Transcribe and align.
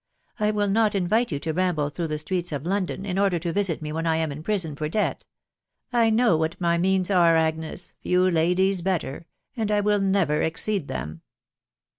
I 0.39 0.49
will 0.49 0.67
not 0.67 0.95
invite 0.95 1.31
you 1.31 1.37
to 1.41 1.53
ramble 1.53 1.91
through 1.91 2.07
the 2.07 2.17
streets 2.17 2.51
of 2.51 2.65
London, 2.65 3.05
in 3.05 3.19
order 3.19 3.37
to 3.37 3.53
visit 3.53 3.83
me 3.83 3.91
when 3.91 4.07
I 4.07 4.15
am 4.15 4.31
in 4.31 4.41
prison 4.41 4.75
for 4.75 4.89
debt. 4.89 5.27
I 5.93 6.09
know 6.09 6.35
what 6.37 6.59
my 6.59 6.79
memos 6.79 7.11
are, 7.11 7.37
Agnes— 7.37 7.93
few 8.01 8.27
ladies 8.31 8.81
better— 8.81 9.27
and 9.55 9.69
I 9.71 9.79
will 9.79 9.99
never 9.99 10.41
exceed 10.41 10.87
them." 10.87 11.21